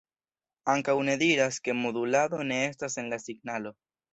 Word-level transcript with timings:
Ankaŭ 0.73 0.95
ne 1.09 1.15
diras, 1.23 1.61
ke 1.67 1.77
modulado 1.83 2.43
ne 2.53 2.61
estas 2.71 3.01
en 3.05 3.15
la 3.17 3.21
signalo. 3.29 3.79